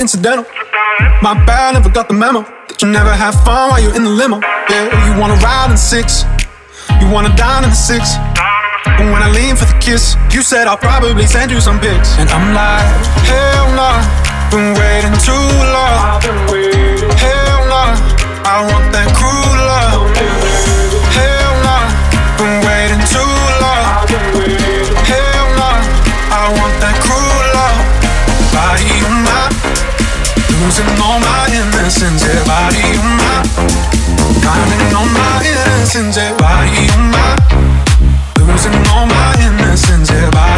incidental. 0.00 0.44
My 1.22 1.34
bad, 1.44 1.74
never 1.74 1.90
got 1.90 2.08
the 2.08 2.14
memo. 2.14 2.42
That 2.68 2.80
you 2.80 2.88
never 2.88 3.12
have 3.12 3.34
fun 3.44 3.70
while 3.70 3.80
you're 3.80 3.94
in 3.94 4.02
the 4.02 4.10
limo. 4.10 4.40
Yeah, 4.72 4.88
you 5.06 5.20
wanna 5.20 5.36
ride 5.44 5.70
in 5.70 5.76
six, 5.76 6.24
you 7.00 7.06
wanna 7.12 7.30
dine 7.36 7.64
in 7.64 7.70
the 7.70 7.76
six. 7.76 8.16
But 8.96 9.12
when 9.12 9.20
I 9.22 9.28
lean 9.30 9.56
for 9.56 9.68
the 9.68 9.76
kiss, 9.78 10.16
you 10.32 10.40
said 10.42 10.66
I'll 10.66 10.80
probably 10.80 11.26
send 11.26 11.50
you 11.52 11.60
some 11.60 11.78
pics. 11.78 12.16
And 12.16 12.28
I'm 12.32 12.56
like, 12.56 12.88
hell 13.28 13.68
nah, 13.76 14.00
been 14.48 14.72
waiting 14.72 15.16
too 15.20 15.46
long. 15.76 16.24
Hell 17.20 17.60
nah, 17.68 17.92
I 18.48 18.64
want 18.72 18.88
that 18.96 19.08
cruel 19.12 19.49
losing 30.70 31.02
all 31.02 31.18
my 31.18 31.48
innocence. 31.50 32.22
Yeah, 32.22 32.44
body 32.46 32.78
on 33.02 33.16
my, 33.18 33.42
finding 34.38 34.94
all 34.94 35.10
my 35.10 35.42
innocence. 35.42 36.16
Yeah, 36.16 36.36
body 36.38 36.86
on 36.94 37.10
my, 37.10 37.34
losing 38.46 38.78
all 38.94 39.06
my 39.06 39.34
innocence. 39.42 40.10
Yeah, 40.10 40.30
body 40.30 40.49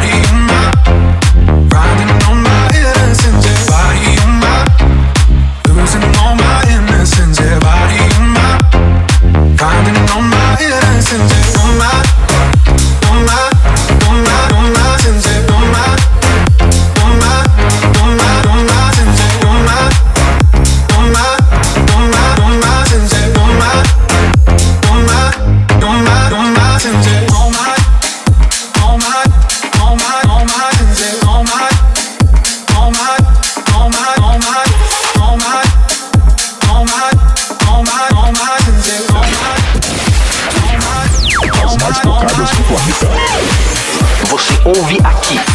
Funky. 45.22 45.51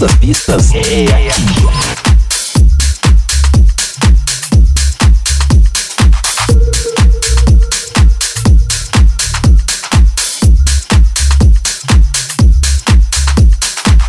É 0.00 0.06
aqui. 1.28 1.66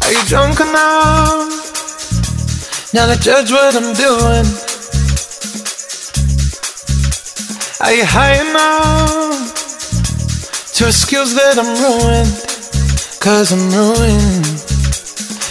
Are 0.04 0.14
you 0.14 0.24
drunk 0.26 0.60
enough 0.60 1.50
now 2.94 3.08
to 3.08 3.18
judge 3.20 3.52
what 3.52 3.76
I'm 3.76 3.94
doing? 3.96 4.46
Are 7.82 7.94
you 7.94 8.06
high 8.06 8.36
enough 8.48 9.54
to 10.76 10.86
excuse 10.86 11.34
that 11.34 11.58
I'm 11.58 11.74
ruined? 11.82 12.46
Cause 13.20 13.52
I'm 13.52 13.72
ruined. 13.72 14.79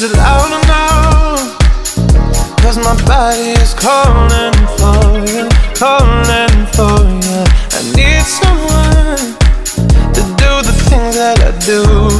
Is 0.00 0.10
it 0.10 0.16
loud 0.16 0.64
enough? 0.64 1.58
Cause 2.62 2.78
my 2.78 2.96
body 3.04 3.50
is 3.60 3.74
calling 3.74 4.54
for 4.78 5.18
you, 5.28 5.46
calling 5.76 6.64
for 6.72 7.04
you. 7.20 7.44
I 7.76 7.82
need 7.94 8.24
someone 8.24 9.36
to 10.14 10.22
do 10.40 10.62
the 10.64 10.72
things 10.88 11.16
that 11.16 11.40
I 11.42 11.52
do. 11.66 12.19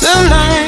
You 0.00 0.67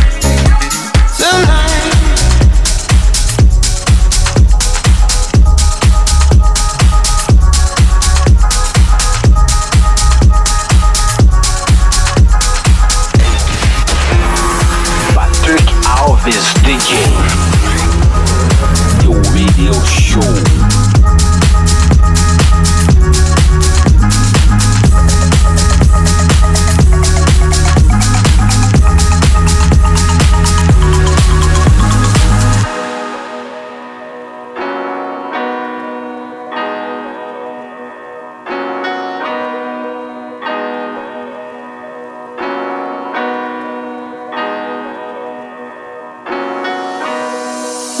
Radio 1.31 1.70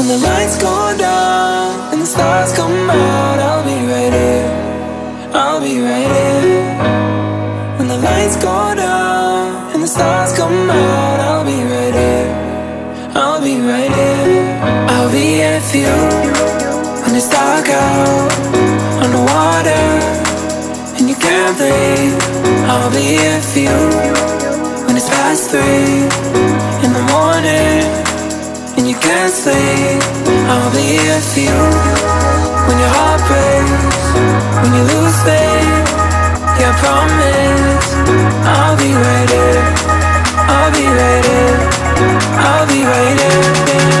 When 0.01 0.09
the 0.09 0.17
lights 0.17 0.57
go 0.57 0.97
down 0.97 1.93
and 1.93 2.01
the 2.01 2.07
stars 2.07 2.51
come 2.53 2.89
out, 2.89 3.37
I'll 3.37 3.63
be 3.63 3.77
right 3.85 4.11
here. 4.11 5.29
I'll 5.31 5.61
be 5.61 5.79
right 5.79 6.09
here. 6.17 7.77
When 7.77 7.87
the 7.87 7.99
lights 7.99 8.35
go 8.37 8.73
down 8.73 9.75
and 9.75 9.83
the 9.83 9.87
stars 9.87 10.35
come 10.35 10.71
out, 10.71 11.19
I'll 11.19 11.45
be 11.45 11.53
right 11.53 11.93
here. 11.93 13.11
I'll 13.13 13.43
be 13.43 13.61
right 13.61 13.93
here. 13.93 14.59
I'll 14.89 15.11
be 15.11 15.37
here 15.37 15.61
for 15.69 15.77
you 15.77 15.97
when 17.03 17.15
it's 17.15 17.29
dark 17.29 17.69
out 17.69 18.31
underwater 19.05 19.85
and 20.97 21.07
you 21.07 21.15
can't 21.15 21.55
breathe. 21.55 22.17
I'll 22.73 22.89
be 22.89 23.05
here 23.21 23.39
for 23.39 23.59
you 23.59 23.79
when 24.87 24.97
it's 24.97 25.09
past 25.09 25.51
three 25.51 26.00
I'll 29.33 30.71
be 30.73 30.99
here 30.99 31.21
for 31.21 31.39
you 31.39 31.55
when 32.67 32.77
your 32.83 32.91
heart 32.91 33.21
breaks, 33.31 34.03
when 34.59 34.75
you 34.75 34.83
lose 34.83 35.17
faith. 35.23 35.87
Yeah, 36.59 36.67
I 36.67 36.79
promise 36.83 37.87
I'll 38.43 38.75
be 38.75 38.91
right 38.91 39.29
here. 39.31 39.63
I'll 40.51 40.71
be 40.75 40.83
right 40.83 41.25
here. 41.31 41.59
I'll 42.43 42.67
be 42.67 42.83
right 42.83 43.19
here. 43.19 44.00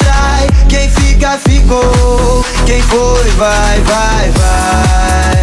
Fica, 1.21 1.37
ficou. 1.37 2.43
Quem 2.65 2.81
foi, 2.81 3.29
vai, 3.37 3.79
vai, 3.81 4.31
vai. 4.31 5.37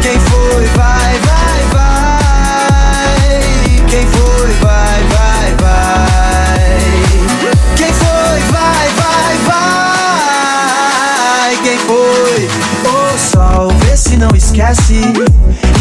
Quem 0.00 0.16
foi, 0.20 0.64
vai, 0.76 1.18
vai, 1.18 1.64
vai. 1.72 3.40
Quem 3.88 4.06
foi, 4.06 4.52
vai, 4.60 5.02
vai, 5.08 5.56
vai. 5.60 6.78
Quem 7.74 7.92
foi, 7.92 8.40
vai, 8.52 8.88
vai, 8.94 9.38
vai. 11.48 11.56
Quem 11.64 11.78
foi? 11.78 12.48
O 12.88 13.18
sol, 13.18 13.72
vê 13.80 13.96
se 13.96 14.16
não 14.16 14.30
esquece 14.36 15.02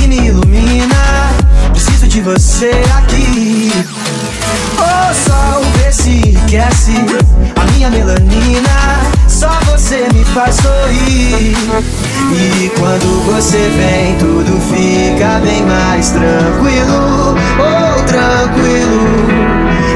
e 0.04 0.08
me 0.08 0.30
ilumina. 0.30 1.30
Preciso 1.74 2.08
de 2.08 2.22
você 2.22 2.72
aqui. 2.98 3.72
O 4.74 5.14
sol, 5.14 5.62
vê 5.76 5.92
se 5.92 6.10
enriquece 6.10 6.94
minha 7.80 7.90
melanina. 7.90 9.00
Só 9.26 9.50
você 9.66 10.06
me 10.14 10.26
faz 10.26 10.56
sorrir. 10.56 11.56
E 12.34 12.70
quando 12.78 13.24
você 13.26 13.58
vem, 13.70 14.18
tudo 14.18 14.60
fica 14.70 15.40
bem 15.40 15.64
mais 15.66 16.10
tranquilo. 16.10 17.38
Oh, 17.58 18.04
tranquilo. 18.04 19.28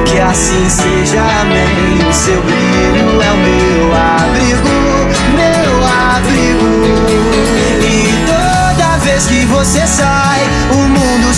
Que 0.06 0.18
assim 0.18 0.70
seja, 0.70 1.22
amém. 1.42 2.08
O 2.10 2.14
seu 2.14 2.42
brilho 2.42 3.22
é 3.22 3.32
o 3.32 3.38
meu 3.38 3.94
abrigo, 3.94 4.70
meu 5.36 5.74
abrigo. 6.16 6.72
E 7.84 8.14
toda 8.26 8.98
vez 9.00 9.28
que 9.28 9.46
você 9.48 9.86
sai, 9.86 10.13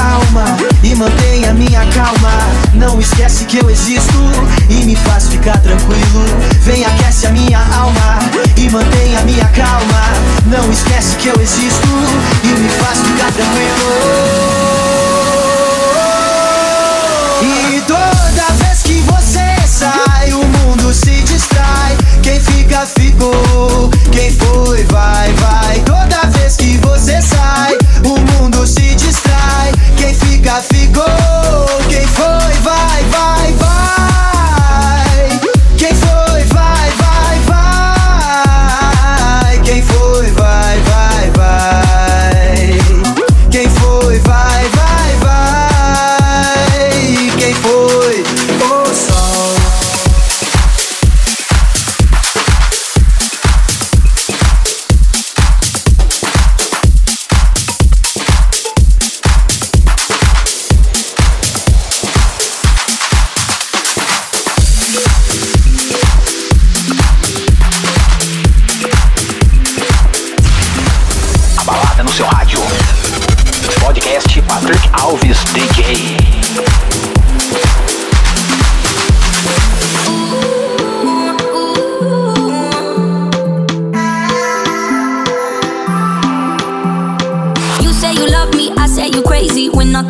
Alma 0.00 0.56
e 0.82 0.94
mantém 0.94 1.44
a 1.46 1.52
minha 1.54 1.84
calma. 1.86 2.32
Não 2.74 3.00
esquece 3.00 3.44
que 3.44 3.58
eu 3.58 3.70
existo 3.70 4.18
e 4.68 4.84
me 4.84 4.96
faz 4.96 5.28
ficar 5.28 5.58
tranquilo. 5.58 6.24
Vem 6.62 6.84
aquece 6.84 7.26
a 7.26 7.30
minha 7.30 7.58
alma 7.58 8.18
e 8.56 8.68
mantém 8.70 9.16
a 9.16 9.22
minha 9.22 9.46
calma. 9.48 10.02
Não 10.46 10.70
esquece 10.70 11.16
que 11.16 11.28
eu 11.28 11.40
existo 11.40 11.88
e 12.44 12.48
me 12.48 12.68
faz 12.68 12.98
ficar 13.00 13.32
tranquilo. 13.32 14.70
E 17.42 17.80
toda 17.86 18.52
vez 18.64 18.82
que 18.82 19.00
você 19.00 19.56
sai, 19.66 20.32
o 20.32 20.44
mundo 20.44 20.92
se 20.92 21.22
distrai. 21.22 21.96
Quem 22.22 22.40
fica, 22.40 22.86
ficou. 22.86 23.90
Quem 24.12 24.30
foi, 24.32 24.84
vai, 24.84 25.32
vai. 25.34 25.80
Toda 25.80 26.26
vez 26.38 26.56
que 26.56 26.76
você 26.78 27.20
sai, 27.22 27.78
fica, 30.50 30.62
ficou. 30.62 31.88
Quem 31.88 32.06
foi, 32.06 32.52
vai, 32.62 33.04
vai. 33.04 33.39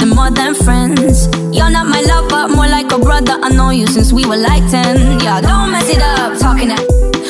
More 0.07 0.31
than 0.31 0.55
friends. 0.55 1.29
You're 1.53 1.71
not 1.71 1.87
my 1.87 2.01
lover, 2.01 2.49
more 2.55 2.67
like 2.67 2.91
a 2.91 2.99
brother. 2.99 3.39
I 3.43 3.51
know 3.51 3.71
you 3.71 3.87
since 3.87 4.13
we 4.13 4.25
were 4.25 4.37
like 4.37 4.69
10. 4.71 5.21
Yeah, 5.21 5.41
don't 5.41 5.71
mess 5.71 5.89
it 5.89 6.01
up, 6.03 6.39
talking 6.39 6.69
that. 6.69 6.81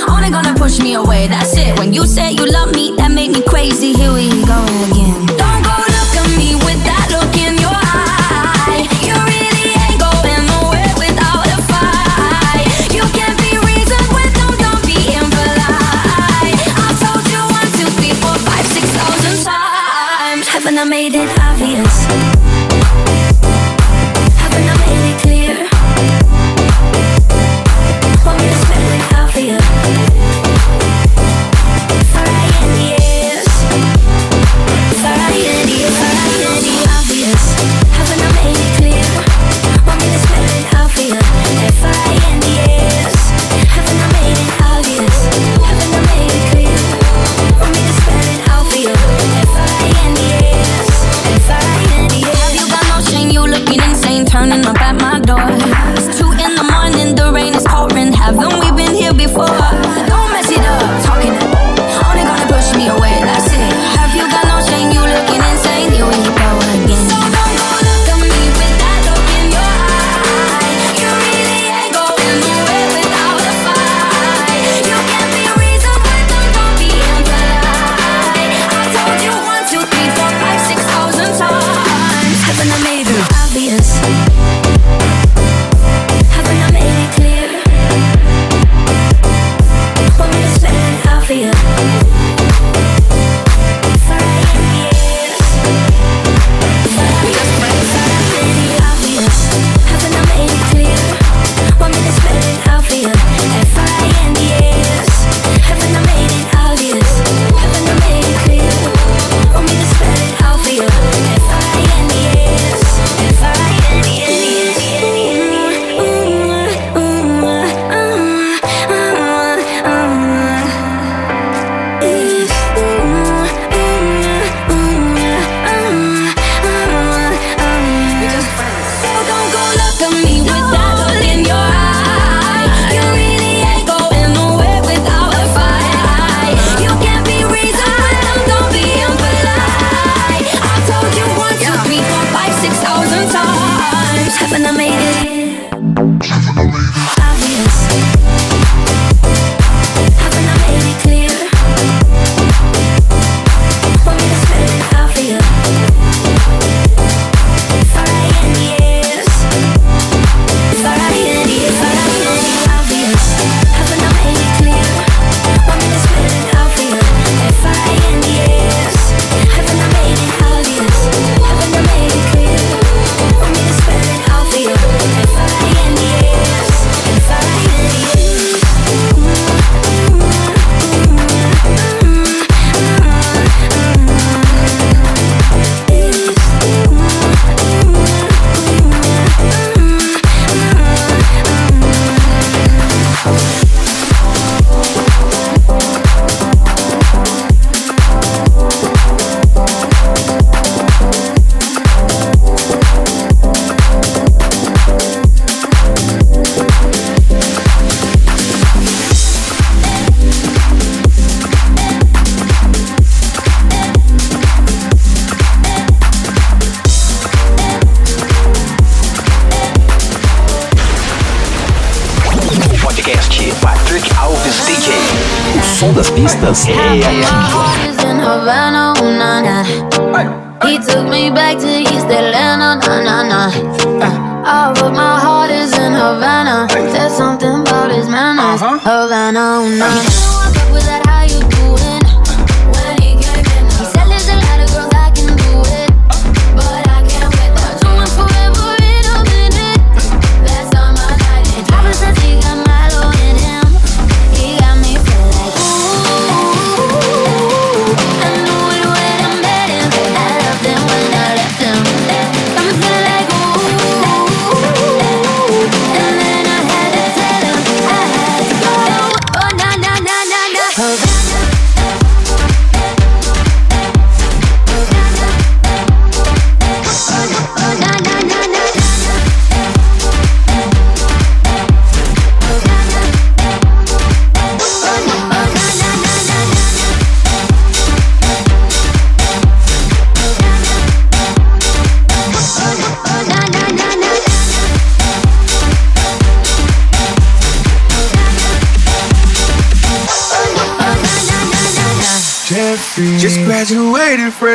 Only 0.09 0.31
gonna 0.31 0.55
push 0.55 0.79
me 0.79 0.95
away, 0.95 1.27
that's 1.27 1.57
it. 1.57 1.77
When 1.79 1.93
you 1.93 2.07
say 2.07 2.31
you 2.33 2.47
love 2.47 2.73
me, 2.73 2.95
that 2.97 3.11
made 3.11 3.33
me 3.33 3.43
crazy. 3.43 3.93
Here 3.93 4.13
we 4.13 4.31
go 4.47 4.59
again. 4.87 5.27
Don't 5.35 5.63
go 5.67 5.75
look 5.83 6.13
at 6.15 6.31
me 6.39 6.55
with 6.63 6.79
that 6.87 7.11
look 7.11 7.35
in 7.43 7.59
your 7.59 7.75
eye. 7.75 8.87
You 9.03 9.19
really 9.19 9.71
ain't 9.75 9.99
going 9.99 10.43
nowhere 10.47 10.95
without 10.95 11.47
a 11.51 11.59
fight. 11.67 12.71
You 12.95 13.03
can't 13.11 13.35
be 13.43 13.59
reasoned 13.67 14.09
with, 14.15 14.31
don't, 14.39 14.57
don't 14.63 14.83
be 14.87 14.95
impolite. 15.11 16.55
I've 16.79 16.99
told 17.03 17.27
you 17.29 17.43
one, 17.51 17.71
two, 17.77 17.91
three, 17.99 18.15
four, 18.15 18.39
five, 18.47 18.67
six 18.71 18.87
thousand 18.95 19.43
times. 19.43 20.47
Haven't 20.47 20.79
I 20.79 20.85
made 20.87 21.19
it 21.19 21.29
obvious? 21.39 22.30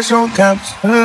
Graduated 0.07 0.33
fresh 0.33 1.04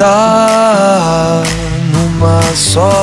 nadar 0.00 1.44
numa 1.92 2.40
só. 2.54 3.00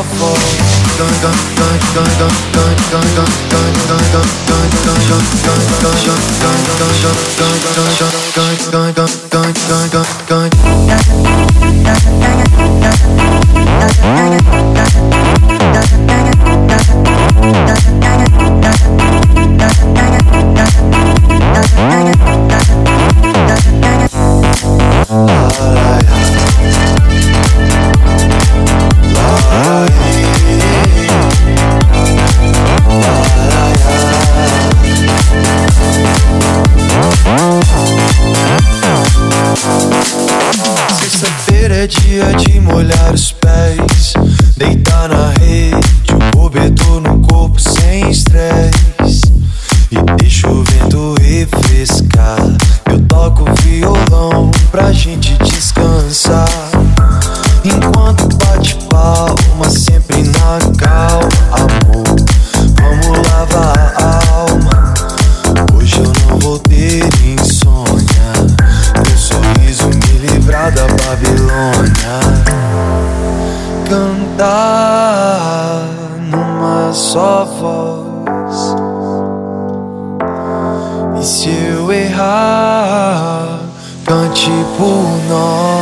Se 81.27 81.49
eu 81.49 81.91
errar, 81.91 83.59
cante 84.05 84.49
por 84.77 85.19
nós. 85.27 85.76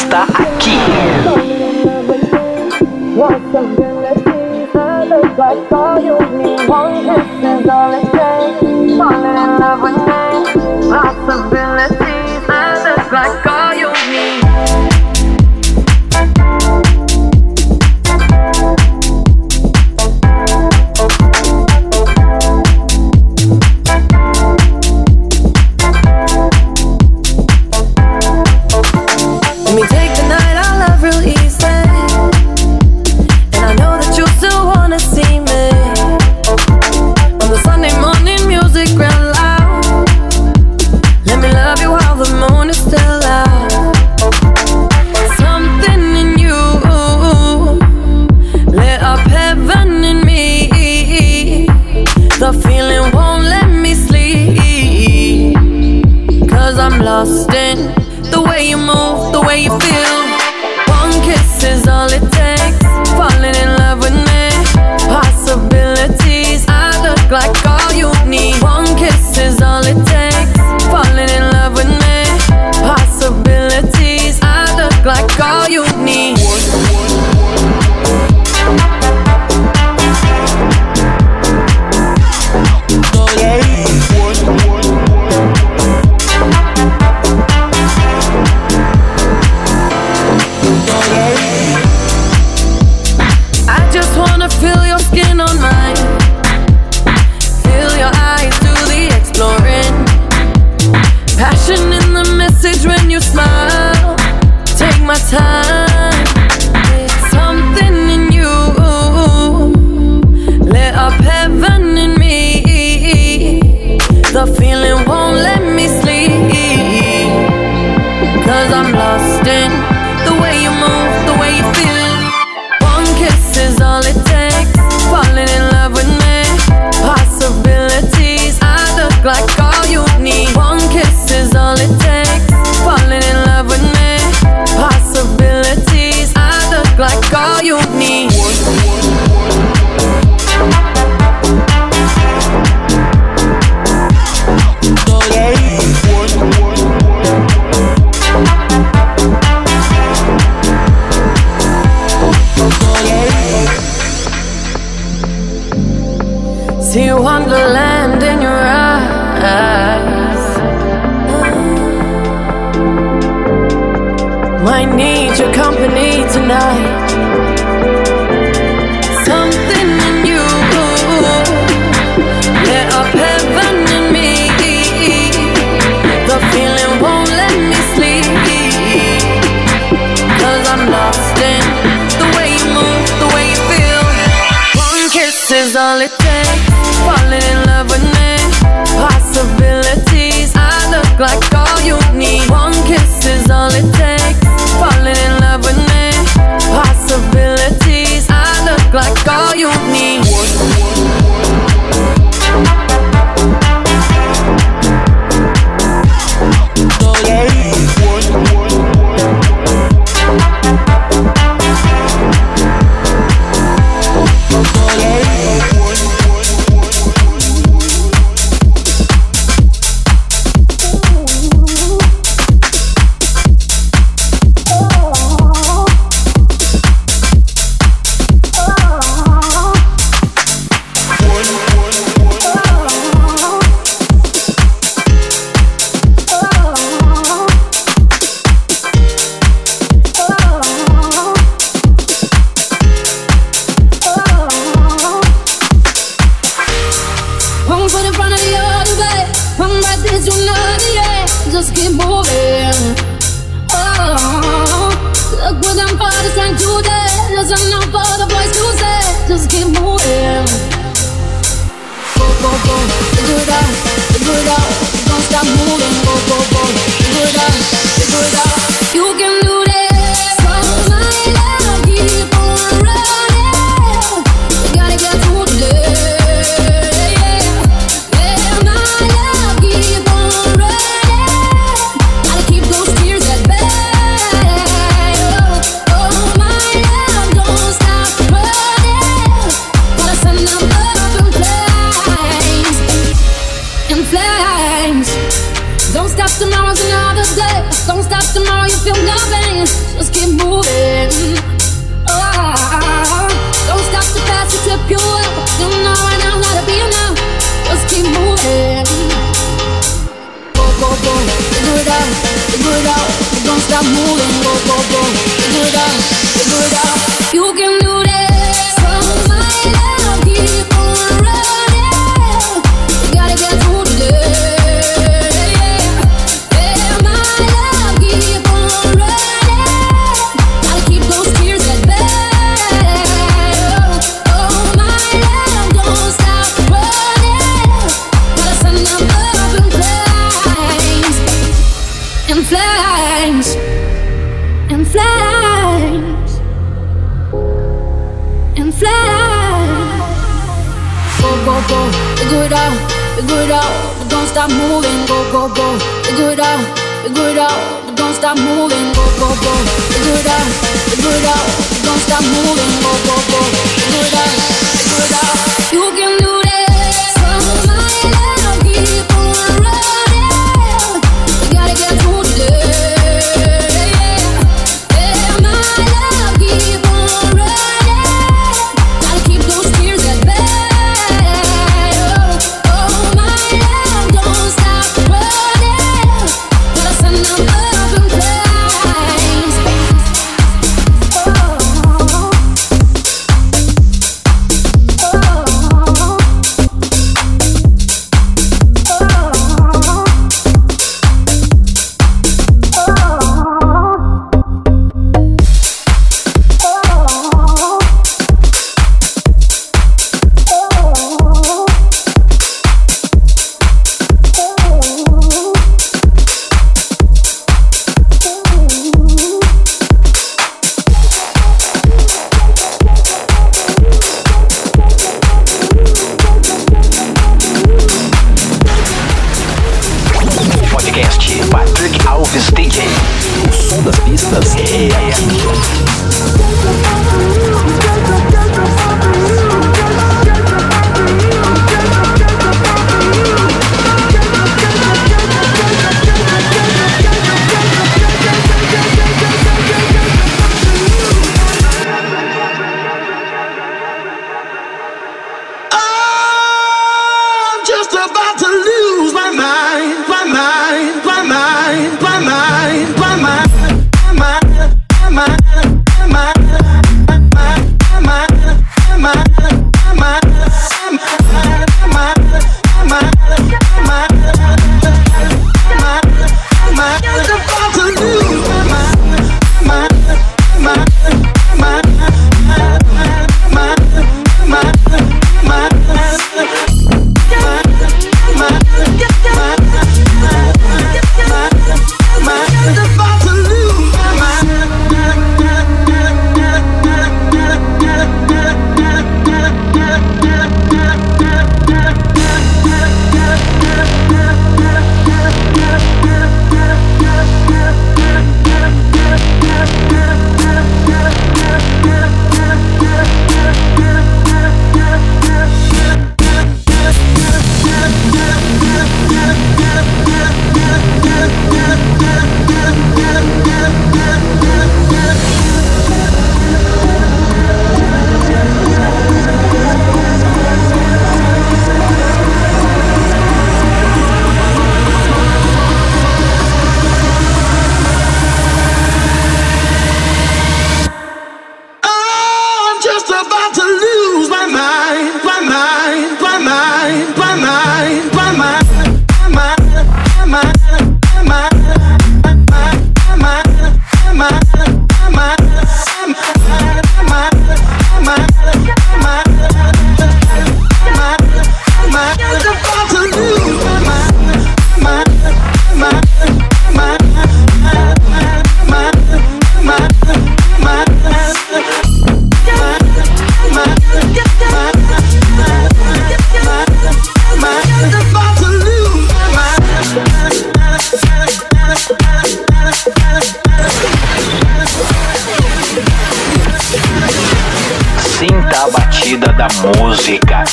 está 0.00 0.24
aqui. 0.24 0.78
Possibilities, 10.90 12.48
and 12.48 12.88
it's 12.88 13.12
like 13.12 13.49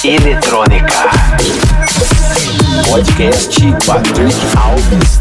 eletrônica. 0.07 1.09
Podcast 2.89 3.59
Patrick 3.85 4.37
Alves 4.55 5.16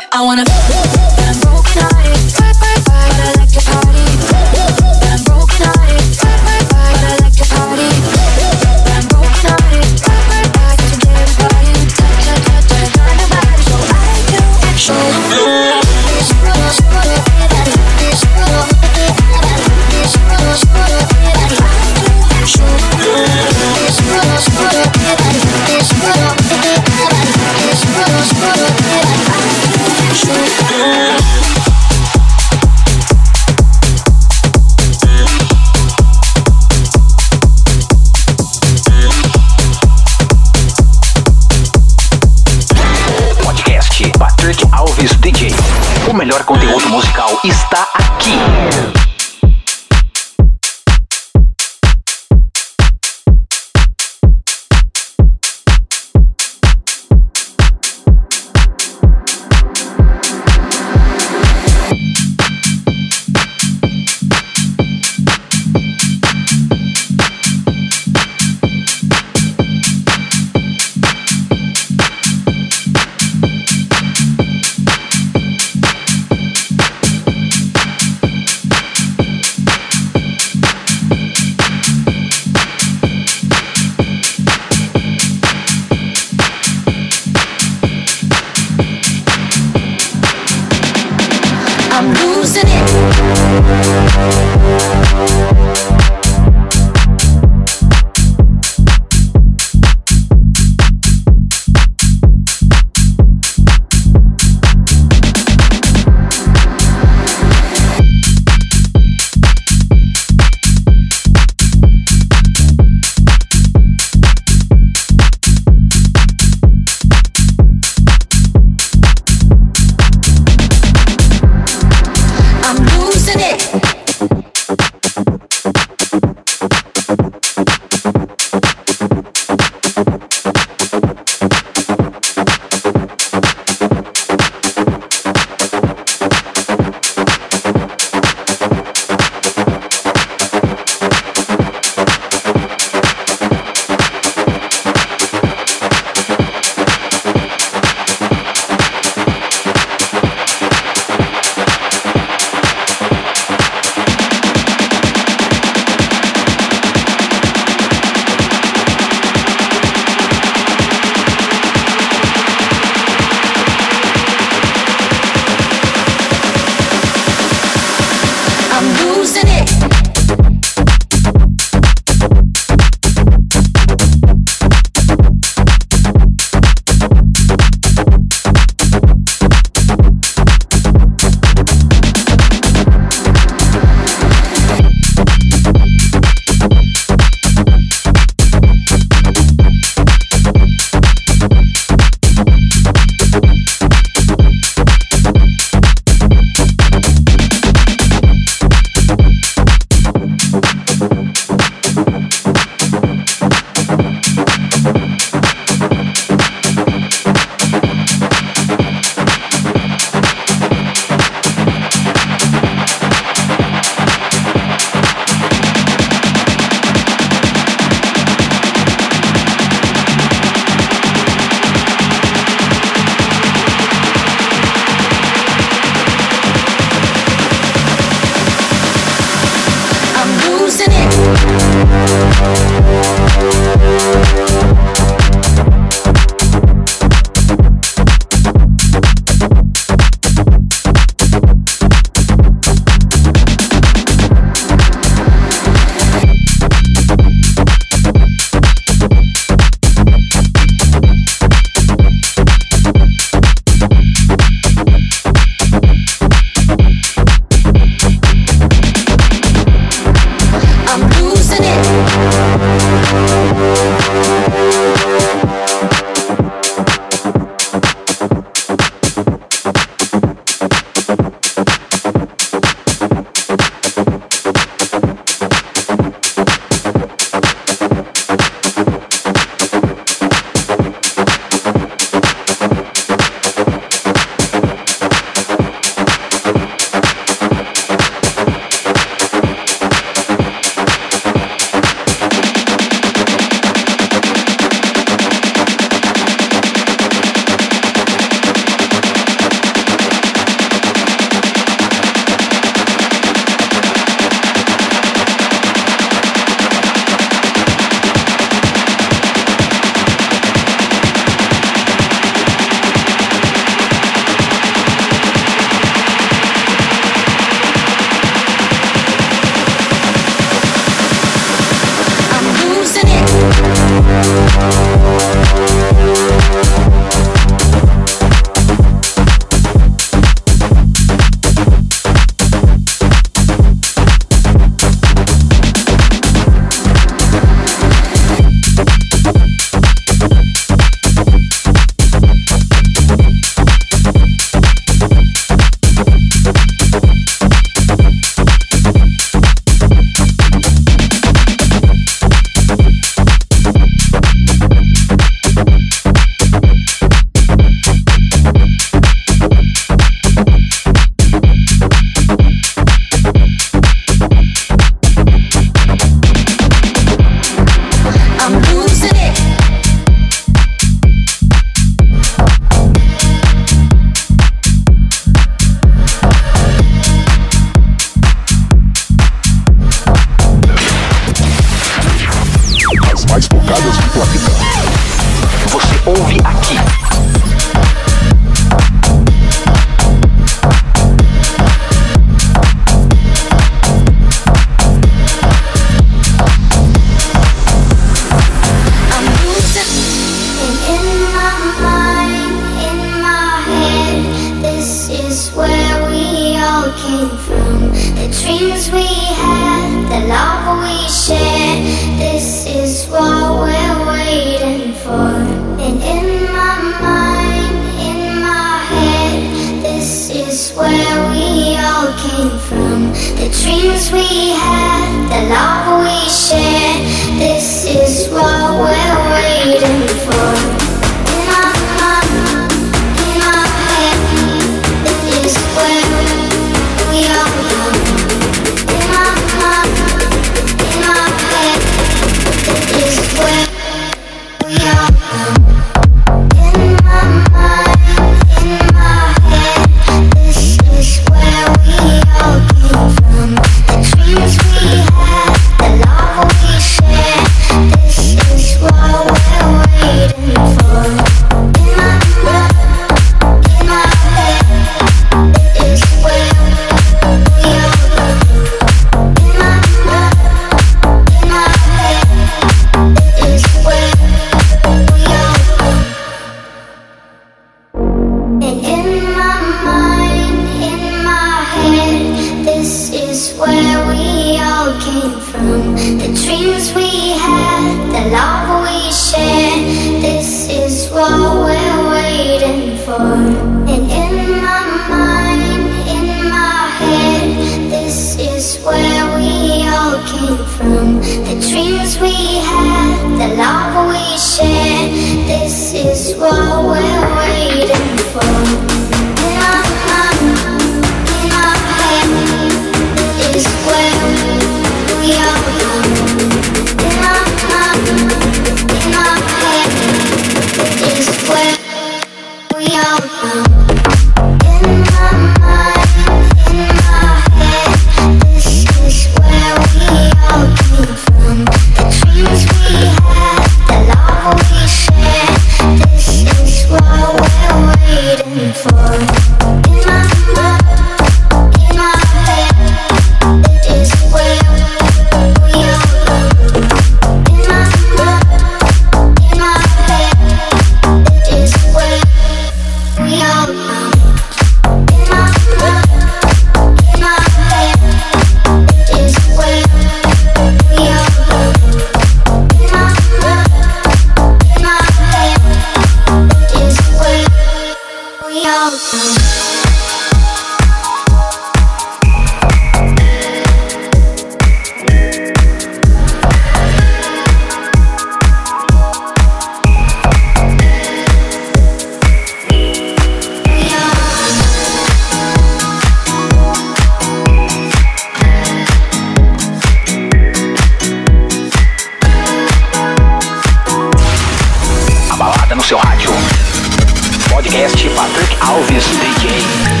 Elvis 598.80 599.04
DJ. 599.04 600.00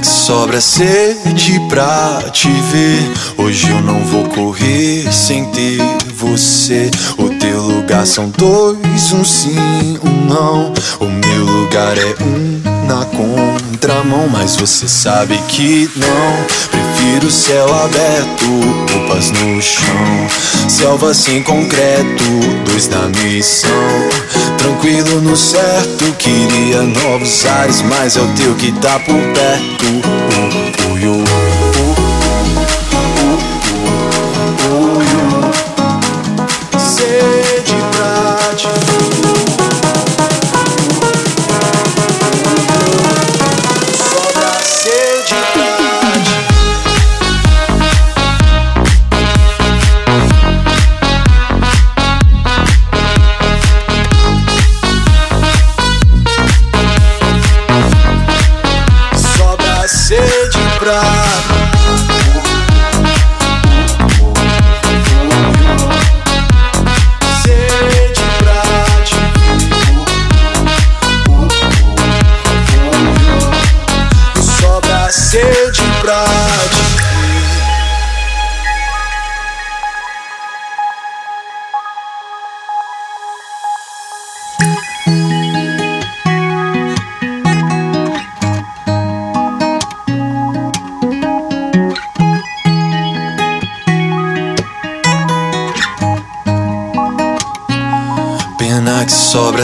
que 0.00 0.06
sobra 0.06 0.62
sede 0.62 1.60
pra 1.68 2.22
te 2.32 2.48
ver. 2.48 3.10
Hoje 3.36 3.68
eu 3.68 3.82
não 3.82 4.02
vou 4.04 4.24
correr 4.30 5.12
sem 5.12 5.44
ter 5.50 5.78
você. 6.14 6.90
O 7.18 7.28
teu 7.38 7.60
lugar 7.60 8.06
são 8.06 8.30
dois, 8.30 9.12
um 9.12 9.22
sim, 9.22 9.98
um 10.02 10.24
não. 10.26 10.72
O 11.00 11.04
meu 11.04 11.44
lugar 11.44 11.98
é 11.98 12.14
um 12.22 12.59
na 12.90 13.04
contramão, 13.04 14.28
mas 14.28 14.56
você 14.56 14.88
sabe 14.88 15.38
que 15.46 15.88
não. 15.94 16.44
Prefiro 16.70 17.30
céu 17.30 17.72
aberto, 17.84 18.46
roupas 18.92 19.30
no 19.30 19.62
chão, 19.62 20.28
selva 20.68 21.14
sem 21.14 21.40
concreto, 21.40 22.24
dois 22.64 22.88
na 22.88 23.08
missão. 23.08 23.70
Tranquilo 24.58 25.20
no 25.20 25.36
certo, 25.36 26.12
queria 26.18 26.82
novos 26.82 27.46
ares, 27.46 27.80
mas 27.82 28.16
é 28.16 28.22
o 28.22 28.28
teu 28.34 28.56
que 28.56 28.72
tá 28.72 28.98
por 28.98 29.14
perto. 29.14 30.79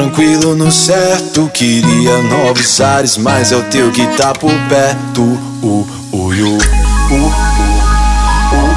Tranquilo 0.00 0.56
no 0.56 0.72
certo, 0.72 1.50
queria 1.52 2.22
novos 2.22 2.80
ares, 2.80 3.18
mas 3.18 3.52
é 3.52 3.56
o 3.56 3.62
teu 3.64 3.92
que 3.92 4.06
tá 4.16 4.32
por 4.32 4.50
perto. 4.66 5.20
Uh, 5.20 5.86
uh, 6.10 6.16
uh, 6.16 6.56
uh, 7.10 7.28
uh, 8.54 8.70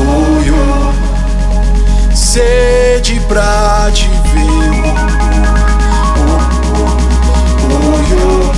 uh, 0.00 0.18
uh. 0.50 2.16
Sede 2.16 3.20
pra 3.28 3.92
te 3.94 4.08
ver. 4.34 4.72
Uh, 6.18 6.34
uh, 7.62 7.94
uh, 8.18 8.52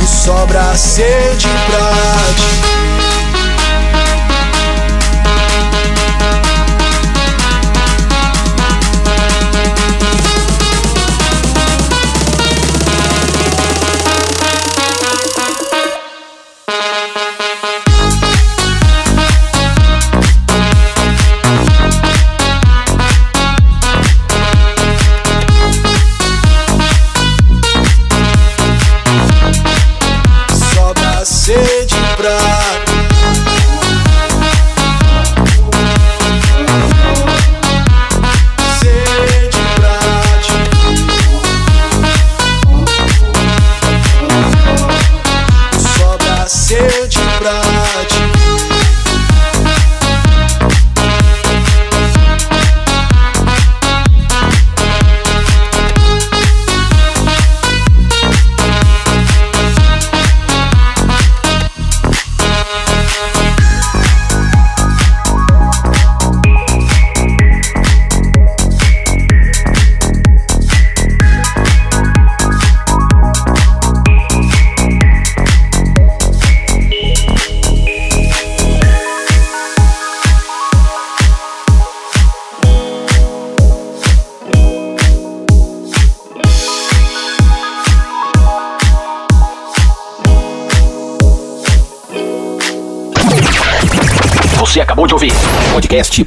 E 0.00 0.06
sobra 0.06 0.76
sede 0.76 1.48
pra 1.66 1.90
te 2.36 2.68
ver. 2.68 2.77